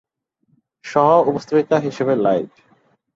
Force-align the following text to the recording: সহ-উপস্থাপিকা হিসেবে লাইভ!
সহ-উপস্থাপিকা 0.85 1.77
হিসেবে 1.79 2.13
লাইভ! 2.15 2.47